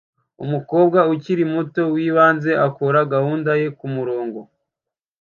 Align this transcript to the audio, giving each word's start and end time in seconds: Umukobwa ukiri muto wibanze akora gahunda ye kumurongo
Umukobwa 0.43 0.99
ukiri 1.13 1.43
muto 1.53 1.81
wibanze 1.93 2.51
akora 2.67 2.99
gahunda 3.13 3.51
ye 3.61 3.67
kumurongo 3.77 4.39